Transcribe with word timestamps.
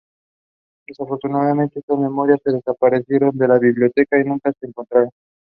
Desafortunadamente, 0.87 1.77
estas 1.77 1.99
memorias 1.99 2.39
se 2.43 2.53
desaparecieron 2.53 3.37
de 3.37 3.47
la 3.47 3.59
biblioteca 3.59 4.19
y 4.19 4.23
nunca 4.23 4.51
se 4.59 4.65
encontraron. 4.65 5.11